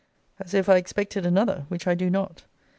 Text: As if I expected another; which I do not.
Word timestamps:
As 0.39 0.55
if 0.55 0.67
I 0.67 0.77
expected 0.77 1.27
another; 1.27 1.65
which 1.69 1.85
I 1.85 1.93
do 1.93 2.09
not. 2.09 2.45